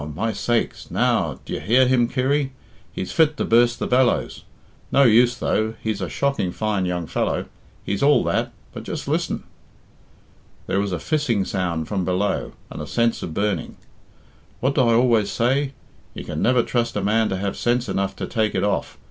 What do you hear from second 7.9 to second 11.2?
all that.... But just listen!" There was a